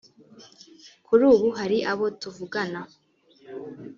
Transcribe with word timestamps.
“kuri 1.05 1.23
ubu 1.33 1.47
hari 1.59 1.77
abo 1.91 2.05
tuvugana 2.21 2.81